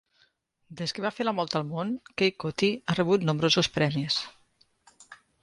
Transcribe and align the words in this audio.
Des 0.77 0.93
que 0.95 1.03
va 1.03 1.11
fer 1.17 1.27
la 1.27 1.33
volta 1.39 1.59
al 1.59 1.67
món, 1.73 1.91
Kay 2.21 2.33
Cottee 2.45 2.81
ha 2.87 2.97
rebut 3.01 3.27
nombrosos 3.29 3.71
premis. 3.77 4.19